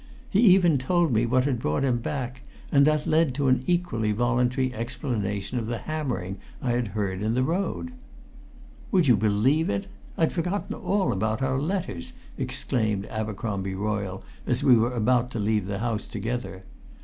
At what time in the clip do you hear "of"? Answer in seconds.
5.59-5.67